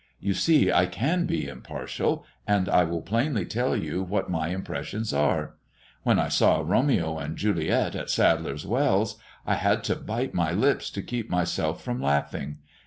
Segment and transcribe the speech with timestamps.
[0.19, 5.13] You see I can be impartial, and I will plainly tell you what my impressions
[5.13, 5.53] are.
[6.01, 10.89] When I saw 'Romeo and Juliet' at Sadler's wells, I had to bite my lips
[10.89, 12.57] to keep myself from laughing.